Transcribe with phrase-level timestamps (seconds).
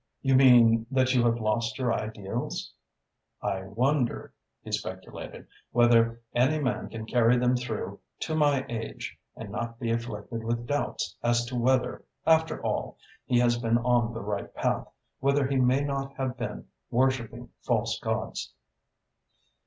[0.23, 2.73] "You mean that you have lost your ideals?"
[3.39, 9.51] "I wonder," he speculated, "whether any man can carry them through to my age and
[9.51, 14.23] not be afflicted with doubts as to whether, after all, he has been on the
[14.23, 14.87] right path,
[15.19, 18.55] whether he may not have been worshipping false gods."